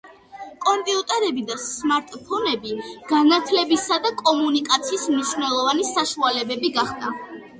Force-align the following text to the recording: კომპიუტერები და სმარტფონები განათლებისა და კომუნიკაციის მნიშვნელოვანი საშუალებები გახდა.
კომპიუტერები 0.65 1.41
და 1.49 1.57
სმარტფონები 1.63 2.71
განათლებისა 3.11 3.99
და 4.07 4.11
კომუნიკაციის 4.23 5.05
მნიშვნელოვანი 5.13 5.87
საშუალებები 5.93 6.73
გახდა. 6.79 7.13